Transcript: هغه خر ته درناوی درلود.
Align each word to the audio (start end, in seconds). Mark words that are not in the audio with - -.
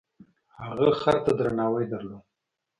هغه 0.65 0.87
خر 1.01 1.17
ته 1.25 1.31
درناوی 1.39 1.85
درلود. 1.93 2.23